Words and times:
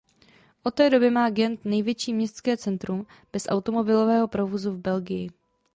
Od 0.63 0.73
té 0.75 0.89
doby 0.89 1.09
má 1.09 1.29
Gent 1.29 1.65
největší 1.65 2.13
městské 2.13 2.57
centrum 2.57 3.05
bez 3.33 3.47
automobilového 3.49 4.27
provozu 4.27 4.71
v 4.71 4.77
Belgii. 4.77 5.29